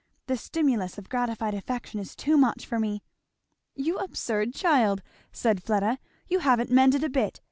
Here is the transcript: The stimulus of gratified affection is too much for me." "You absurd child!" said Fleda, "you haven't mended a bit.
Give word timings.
The 0.25 0.35
stimulus 0.35 0.97
of 0.97 1.09
gratified 1.09 1.53
affection 1.53 1.99
is 1.99 2.15
too 2.15 2.35
much 2.35 2.65
for 2.65 2.79
me." 2.79 3.03
"You 3.75 3.99
absurd 3.99 4.51
child!" 4.51 5.03
said 5.31 5.61
Fleda, 5.61 5.99
"you 6.27 6.39
haven't 6.39 6.71
mended 6.71 7.03
a 7.03 7.09
bit. 7.09 7.39